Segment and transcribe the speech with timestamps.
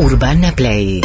[0.00, 1.02] Urbana Play.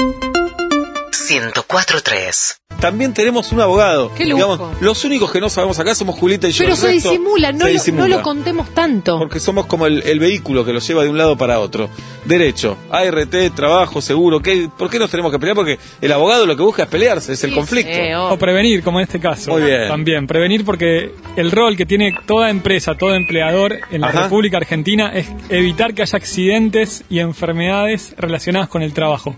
[1.12, 4.12] 104.3 También tenemos un abogado.
[4.16, 4.36] Qué lujo.
[4.58, 6.60] Digamos, los únicos que no sabemos acá somos Julita y yo.
[6.64, 8.08] Pero El se resto disimula, no, se lo, disimula.
[8.08, 9.18] no lo contemos tanto.
[9.18, 11.90] Porque somos como el, el vehículo que lo lleva de un lado para otro.
[12.26, 14.40] Derecho, ART, trabajo, seguro.
[14.42, 15.56] ¿qué, ¿Por qué nos tenemos que pelear?
[15.56, 17.92] Porque el abogado lo que busca es pelearse, es el Sí, conflicto.
[17.94, 19.52] sí, O prevenir, como en este caso.
[19.52, 19.88] Muy bien.
[19.88, 24.24] También, prevenir porque el rol que tiene toda empresa, todo empleador en la Ajá.
[24.24, 29.36] República Argentina es evitar que haya accidentes y enfermedades relacionadas con el trabajo.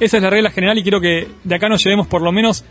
[0.00, 2.64] Esa es la regla general y quiero que de acá nos llevemos por lo menos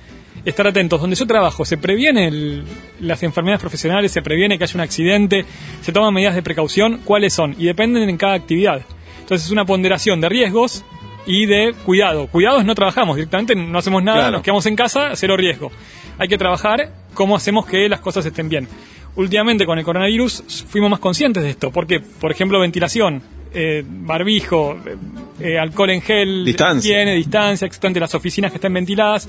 [0.44, 1.02] estar atentos.
[1.02, 2.64] Donde yo trabajo, se previene el-
[3.00, 5.46] las enfermedades profesionales, se previene que haya un accidente,
[5.82, 7.56] se toman medidas de precaución, ¿cuáles son?
[7.58, 8.82] Y dependen en cada actividad.
[9.22, 10.84] Entonces es una ponderación de riesgos
[11.26, 12.28] y de cuidado.
[12.28, 14.32] Cuidados no trabajamos directamente, no hacemos nada, Claro.
[14.34, 15.72] nos quedamos en casa, cero riesgo.
[16.20, 18.68] Hay que trabajar cómo hacemos que las cosas estén bien.
[19.16, 23.24] Últimamente con el coronavirus fuimos más conscientes de esto, porque, por ejemplo, ventilación,
[23.56, 24.96] eh, barbijo, eh,
[25.40, 26.96] eh, alcohol en gel, Distancia.
[26.96, 27.68] tiene distancia,
[28.00, 29.28] las oficinas que estén ventiladas.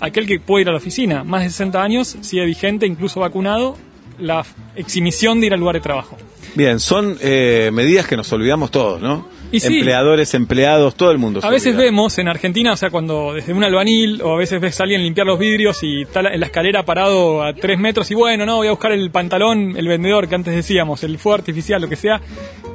[0.00, 3.76] Aquel que puede ir a la oficina, más de 60 años, sigue vigente, incluso vacunado,
[4.18, 4.44] la
[4.76, 6.16] exhibición de ir al lugar de trabajo.
[6.54, 9.28] Bien, son eh, medidas que nos olvidamos todos, ¿no?
[9.50, 9.78] Y sí.
[9.78, 11.40] Empleadores, empleados, todo el mundo.
[11.42, 11.84] A veces olvida.
[11.84, 15.02] vemos en Argentina, o sea, cuando desde un albanil o a veces ves a alguien
[15.02, 18.56] limpiar los vidrios y está en la escalera parado a tres metros y bueno, no,
[18.56, 21.96] voy a buscar el pantalón, el vendedor que antes decíamos, el fuego artificial, lo que
[21.96, 22.20] sea,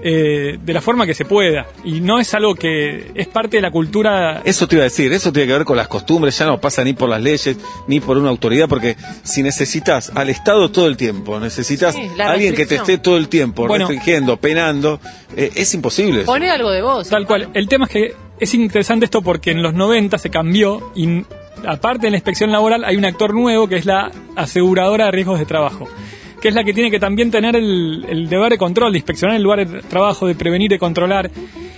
[0.05, 1.67] eh, de la forma que se pueda.
[1.85, 4.41] Y no es algo que es parte de la cultura.
[4.43, 6.83] Eso te iba a decir, eso tiene que ver con las costumbres, ya no pasa
[6.83, 7.55] ni por las leyes,
[7.87, 12.27] ni por una autoridad, porque si necesitas al Estado todo el tiempo, necesitas Sí, la
[12.27, 13.87] a alguien que te esté todo el tiempo Bueno.
[13.87, 14.99] restringiendo, penando,
[15.37, 16.21] eh, es imposible.
[16.21, 16.31] eso.
[16.69, 17.09] De vos.
[17.09, 17.49] Tal cual.
[17.53, 21.23] El tema es que es interesante esto porque en los 90 se cambió y
[21.65, 25.39] aparte de la inspección laboral hay un actor nuevo que es la aseguradora de riesgos
[25.39, 25.87] de trabajo,
[26.41, 29.37] que es la que tiene que también tener el, el deber de control, de inspeccionar
[29.37, 31.31] el lugar de trabajo, de prevenir, de controlar.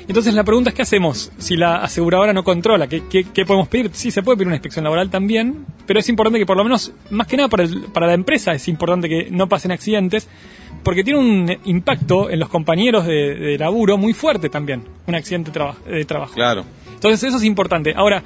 [0.08, 3.68] Entonces la pregunta es qué hacemos si la aseguradora no controla, ¿qué, qué, qué podemos
[3.68, 3.90] pedir?
[3.94, 6.92] Sí, se puede pedir una inspección laboral también, pero es importante que por lo menos,
[7.10, 10.28] más que nada para, el- para la empresa, es importante que no pasen accidentes,
[10.86, 15.52] porque tiene un impacto en los compañeros de, de laburo muy fuerte también, un accidente
[15.52, 16.34] traba- de trabajo.
[16.36, 16.64] Claro.
[16.94, 17.94] Entonces eso es importante.
[17.96, 18.24] Ahora,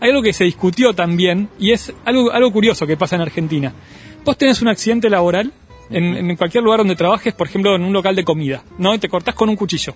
[0.00, 3.72] hay algo que se discutió también y es algo, algo curioso que pasa en Argentina.
[4.24, 5.52] Vos tenés un accidente laboral
[5.90, 8.94] en, en cualquier lugar donde trabajes, por ejemplo, en un local de comida, ¿no?
[8.94, 9.94] Y te cortás con un cuchillo.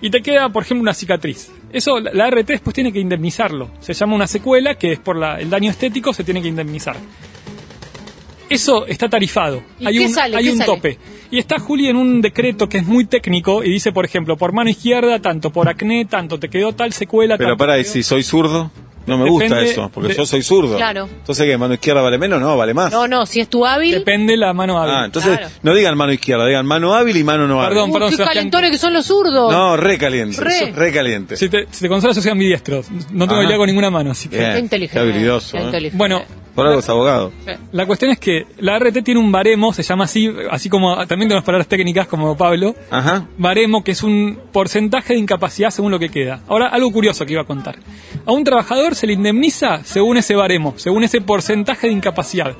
[0.00, 1.50] Y te queda, por ejemplo, una cicatriz.
[1.72, 3.70] Eso, la, la RT después tiene que indemnizarlo.
[3.80, 6.96] Se llama una secuela que es por la- el daño estético, se tiene que indemnizar.
[8.48, 9.62] Eso está tarifado.
[9.80, 10.36] ¿Y hay qué un, sale?
[10.36, 10.66] hay ¿Qué un sale?
[10.74, 10.98] tope.
[11.30, 14.52] Y está Juli en un decreto que es muy técnico y dice, por ejemplo, por
[14.52, 17.36] mano izquierda, tanto, por acné, tanto, te quedó tal secuela.
[17.36, 18.70] Pero tanto, pará, te y quedó- si soy zurdo,
[19.06, 20.76] no me gusta eso, porque de- yo soy zurdo.
[20.76, 21.08] Claro.
[21.10, 21.56] Entonces, ¿qué?
[21.58, 22.40] ¿Mano izquierda vale menos?
[22.40, 22.92] No, vale más.
[22.92, 23.94] No, no, si es tu hábil.
[23.94, 24.94] Depende la mano hábil.
[24.94, 25.52] ah, entonces Claro.
[25.62, 27.70] no digan mano izquierda, digan mano hábil y mano no hábil.
[27.70, 28.36] Perdón, Uy, perdón, qué Sebastián.
[28.50, 29.50] calentones que son los zurdos.
[29.52, 30.40] No, re caliente.
[30.40, 30.72] Re.
[30.72, 31.36] Re caliente.
[31.36, 32.82] Si te, si te consolas, yo soy ambidiestro.
[33.10, 33.48] No tengo Ajá.
[33.48, 34.12] idea con ninguna mano.
[34.12, 34.38] Así que...
[34.38, 34.52] Bien.
[34.52, 34.94] Qué inteligente.
[34.94, 35.66] Qué habilidoso, Qué ¿eh?
[35.66, 35.98] inteligente.
[35.98, 36.22] Bueno,
[36.54, 37.32] Por algo es abogado.
[37.72, 41.28] la cuestión es que la RT tiene un baremo, se llama así, así como también
[41.28, 42.74] tenemos palabras técnicas como Pablo.
[42.90, 43.26] Ajá.
[43.38, 46.40] Baremo, que es un porcentaje de incapacidad según lo que queda.
[46.46, 47.76] Ahora, algo curioso que iba a contar.
[48.24, 52.54] A un trabajador se le indemniza según ese baremo, según ese porcentaje de incapacidad.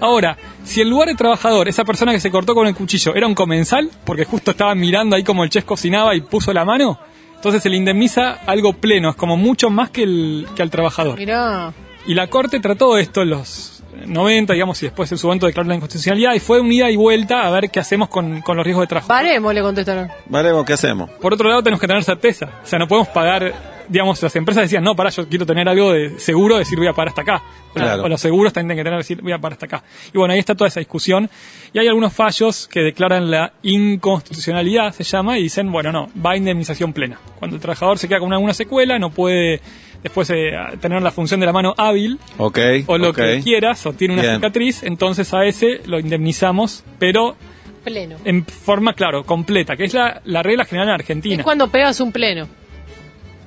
[0.00, 3.26] Ahora, si el lugar de trabajador, esa persona que se cortó con el cuchillo, era
[3.26, 6.98] un comensal, porque justo estaba mirando ahí como el chef cocinaba y puso la mano,
[7.34, 11.18] entonces se le indemniza algo pleno, es como mucho más que, el, que al trabajador.
[11.18, 11.72] Mirá.
[12.06, 15.68] Y la Corte trató esto en los 90, digamos, y después en su momento declaró
[15.68, 18.64] la inconstitucionalidad y fue un ida y vuelta a ver qué hacemos con, con los
[18.64, 19.08] riesgos de trabajo.
[19.08, 20.10] Varemos, le contestaron.
[20.26, 21.10] Vale, ¿qué hacemos?
[21.10, 22.50] Por otro lado, tenemos que tener certeza.
[22.62, 23.52] O sea, no podemos pagar,
[23.88, 26.92] digamos, las empresas decían, no, para, yo quiero tener algo de seguro, decir voy a
[26.92, 27.42] pagar hasta acá.
[27.74, 28.04] Claro.
[28.04, 29.84] O los seguros también tienen que tener, decir voy a pagar hasta acá.
[30.12, 31.28] Y bueno, ahí está toda esa discusión.
[31.72, 36.32] Y hay algunos fallos que declaran la inconstitucionalidad, se llama, y dicen, bueno, no, va
[36.32, 37.18] a indemnización plena.
[37.38, 39.60] Cuando el trabajador se queda con una, una secuela, no puede
[40.02, 44.14] después eh, tener la función de la mano hábil, o lo que quieras, o tiene
[44.14, 44.34] una Bien.
[44.36, 47.36] cicatriz, entonces a ese lo indemnizamos, pero
[47.84, 48.16] Pleno.
[48.24, 51.36] en forma, claro, completa, que es la, la regla general en Argentina.
[51.38, 52.46] Es cuando pegas un pleno.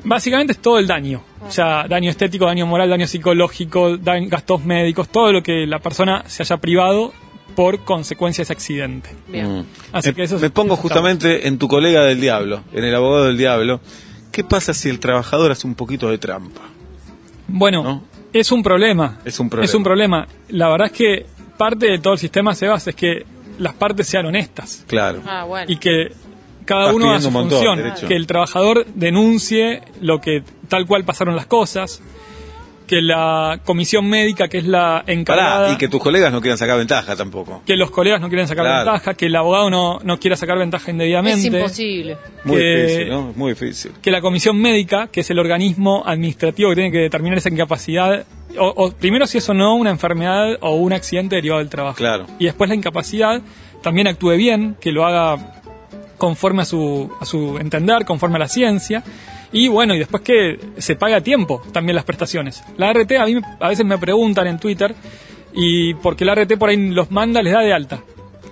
[0.03, 1.21] Básicamente es todo el daño.
[1.45, 5.79] O sea, daño estético, daño moral, daño psicológico, daño- gastos médicos, todo lo que la
[5.79, 7.13] persona se haya privado
[7.55, 9.09] por consecuencia de ese accidente.
[9.27, 9.59] Bien.
[9.59, 9.65] Mm.
[9.91, 12.95] Así me, que eso es- me pongo justamente en tu colega del diablo, en el
[12.95, 13.81] abogado del diablo.
[14.31, 16.61] ¿Qué pasa si el trabajador hace un poquito de trampa?
[17.47, 18.03] Bueno, ¿no?
[18.31, 19.17] es un problema.
[19.25, 19.65] Es un problema.
[19.65, 20.27] Es un problema.
[20.49, 21.25] La verdad es que
[21.57, 23.25] parte de todo el sistema se basa es que
[23.57, 25.21] las partes sean honestas Claro.
[25.27, 25.65] Ah, bueno.
[25.69, 26.13] y que
[26.69, 28.07] cada uno pidiendo su un montón, función, derecho.
[28.07, 32.01] que el trabajador denuncie lo que tal cual pasaron las cosas
[32.87, 36.57] que la comisión médica, que es la encargada, Pará, y que tus colegas no quieran
[36.57, 37.61] sacar ventaja tampoco.
[37.63, 38.91] que los colegas no quieren sacar Claro.
[38.91, 41.37] ventaja, que el abogado no, no quiera sacar ventaja indebidamente.
[41.49, 42.17] Es imposible.
[42.45, 43.33] Muy que- difícil, ¿no?
[43.35, 43.91] Muy difícil.
[44.01, 48.25] que la comisión médica, que es el organismo administrativo que tiene que determinar esa incapacidad,
[48.57, 51.95] o, o primero si es o no una enfermedad o un accidente derivado del trabajo.
[51.95, 52.25] Claro.
[52.39, 53.39] Y después la incapacidad
[53.83, 55.58] también actúe bien, que lo haga
[56.19, 59.03] conforme a su, a su entender, conforme a la ciencia.
[59.51, 62.63] Y bueno, y después que se pague a tiempo también las prestaciones.
[62.77, 64.93] La RT, a mí me- a veces me preguntan en Twitter,
[65.53, 68.03] y porque la RT por ahí los manda, les da de alta.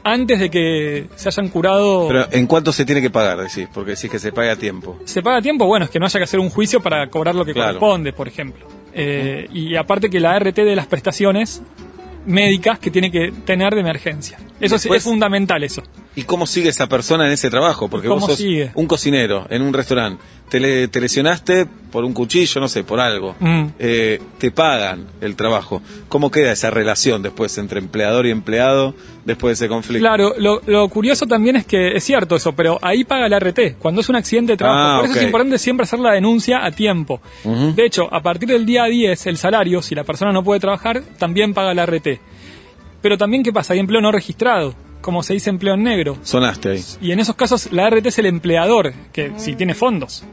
[0.04, 2.08] Antes de que se hayan curado...
[2.08, 3.68] Pero ¿en cuánto se tiene que pagar, decís?
[3.74, 4.98] Porque decís que se paga a tiempo.
[5.06, 7.36] se paga a tiempo, bueno, es que no haya que hacer un juicio para cobrar
[7.36, 7.78] lo que Claro.
[7.80, 8.66] corresponde, por ejemplo.
[8.94, 11.62] Eh, y aparte que la RT de las prestaciones
[12.25, 14.38] médicas que tiene que tener de emergencia.
[14.60, 15.84] Eso sí Después- es fundamental eso.
[16.18, 17.88] ¿Y cómo sigue esa persona en ese trabajo?
[17.90, 18.72] Porque vos ¿Cómo sos sigue?
[18.74, 20.22] un cocinero en un restaurante.
[20.50, 23.36] Te, le- te lesionaste por un cuchillo, no sé, por algo.
[23.40, 23.66] Mm.
[23.78, 25.81] Eh, te pagan el trabajo.
[26.10, 30.02] ¿Cómo queda esa relación después entre empleador y empleado después de ese conflicto?
[30.08, 33.78] Claro, lo, lo curioso también es que es cierto eso, pero ahí paga la RT,
[33.78, 34.80] cuando es un accidente de trabajo.
[34.80, 37.22] Ah, Por eso es importante siempre hacer la denuncia a tiempo.
[37.44, 41.04] De hecho, a partir del día 10, el salario, si la persona no puede trabajar,
[41.19, 42.08] también paga la RT.
[43.04, 43.74] Pero también, ¿qué pasa?
[43.74, 46.17] Hay empleo no registrado, como se dice empleo en negro.
[46.23, 46.83] Sonaste ahí.
[47.01, 50.23] Y en esos casos la RT es el empleador, que si tiene fondos.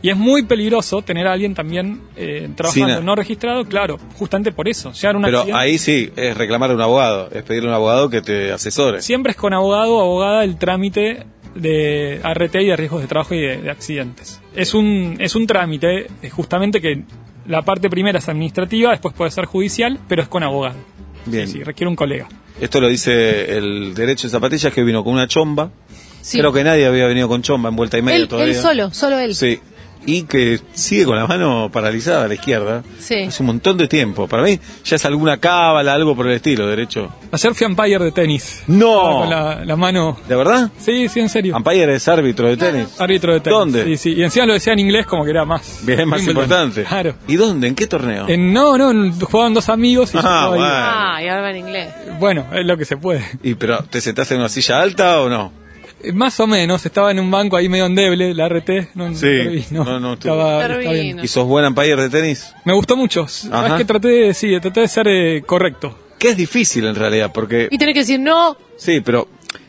[0.00, 4.52] Y es muy peligroso tener a alguien también eh, trabajando Sin- no registrado, claro, justamente
[4.52, 4.92] por eso.
[4.92, 7.70] Llegar a un Pero accidente- ahí sí, es reclamar a un abogado, es pedirle a
[7.72, 9.02] un abogado que te asesore.
[9.02, 11.24] Siempre es con abogado o abogada el trámite
[11.56, 14.40] de ART y de riesgos de trabajo y de, de accidentes.
[14.54, 17.02] Es un, es un trámite, eh, justamente que
[17.48, 20.76] la parte primera es administrativa, después puede ser judicial, pero es con abogado.
[21.26, 21.48] Bien.
[21.48, 22.28] Sí, sí, requiere un colega.
[22.60, 25.70] Esto lo dice el derecho de zapatillas que vino con una chomba.
[26.20, 26.38] Sí.
[26.38, 28.54] Creo que nadie había venido con chomba en vuelta y media él, todavía.
[28.54, 29.34] él solo, solo él.
[29.34, 29.60] Sí.
[30.06, 32.82] Y que sigue con la mano paralizada a la izquierda.
[32.98, 33.24] Sí.
[33.24, 34.26] Hace un montón de tiempo.
[34.26, 37.12] Para mí ya es alguna cábala, algo por el estilo, derecho.
[37.30, 38.62] Ayer fui umpire de tenis.
[38.68, 39.20] ¡No!
[39.20, 40.16] Con la, la mano.
[40.26, 40.70] ¿De verdad?
[40.78, 41.54] Sí, sí, en serio.
[41.56, 42.88] Umpire es árbitro de tenis.
[42.98, 43.58] Árbitro de tenis.
[43.58, 43.84] ¿Dónde?
[43.84, 44.12] Sí, sí.
[44.14, 45.80] Y encima lo decía en inglés como que era más.
[45.84, 46.42] Bien, más Wimbledon.
[46.44, 46.84] importante.
[46.84, 47.14] Claro.
[47.26, 47.68] ¿Y dónde?
[47.68, 48.26] ¿En qué torneo?
[48.28, 50.48] En- no, no, jugaban dos amigos y yo Ah, ahí.
[50.50, 50.64] bueno.
[50.66, 51.88] Ah, y ahora en inglés.
[52.18, 53.22] Bueno, es lo que se puede.
[53.42, 55.52] ¿Y pero te sentaste en una silla alta o no?
[56.02, 59.64] Eh, Más o menos, estaba en un banco ahí medio endeble, la RT, no, Sí.
[59.70, 59.98] no no.
[60.00, 61.18] No, estaba, bien.
[61.22, 62.54] ¿Y sos buen umpire de tenis?
[62.64, 63.26] Me gustó mucho.
[63.50, 63.66] Ajá.
[63.68, 65.98] Es que traté de, sí, traté de ser eh, correcto.
[66.18, 67.68] Que es difícil en realidad, porque...
[67.70, 68.56] Y tenés que decir no.
[68.76, 69.28] Sí, pero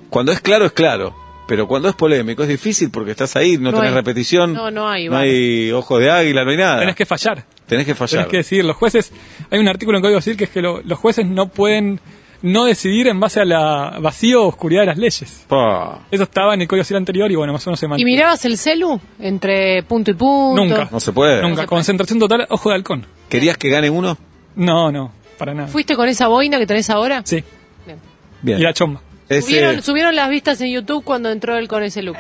[0.10, 1.16] cuando es claro, es claro.
[1.48, 4.54] Pero cuando es polémico, es difícil porque estás ahí, no, No tenés hay- repetición.
[4.54, 5.30] no, no hay, No vale.
[5.32, 6.80] hay ojo de águila, no hay nada.
[6.80, 7.44] Tenés que fallar.
[7.66, 8.12] Tenés que fallar.
[8.26, 8.66] Tenés que decidir.
[8.66, 9.12] Los jueces,
[9.50, 12.00] hay un artículo en Código Civil que es que lo- los jueces no pueden
[12.42, 15.46] no decidir en base a la vacío o oscuridad de las leyes.
[15.48, 17.90] Pa, Eso estaba en el Código Civil anterior y bueno, más o menos se ¿Y
[17.90, 18.12] mantiene.
[18.12, 20.64] mirabas el celu entre punto y punto?
[20.64, 20.88] Nunca.
[20.92, 21.42] no se puede.
[21.42, 21.50] Nunca.
[21.50, 21.68] se puede.
[21.68, 23.06] Concentración total, ojo de halcón.
[23.30, 24.18] ¿Querías que gane uno?
[24.56, 25.68] No, no, para nada.
[25.68, 27.22] ¿Fuiste con esa boina que tenés ahora?
[27.26, 27.44] Sí,
[27.86, 28.00] Bien.
[28.42, 28.60] Bien.
[28.60, 29.02] y la chomba.
[29.30, 32.18] Ese- Subieron, subieron las vistas en YouTube cuando entró él con ese look.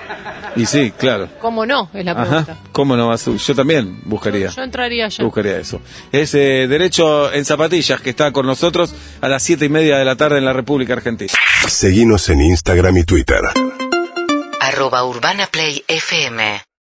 [0.55, 1.27] Y sí, claro.
[1.41, 1.89] ¿Cómo no?
[1.93, 2.51] Es la pregunta.
[2.53, 2.61] Ajá.
[2.71, 3.15] ¿Cómo no?
[3.15, 4.49] Yo también buscaría.
[4.49, 5.23] Yo entraría ya.
[5.23, 5.81] Buscaría eso.
[6.11, 10.05] Es eh, Derecho en Zapatillas que está con nosotros a las siete y media de
[10.05, 11.33] la tarde en la República Argentina.
[11.67, 13.41] Seguinos en Instagram y Twitter.
[14.61, 16.61] arroba Urbana Play FM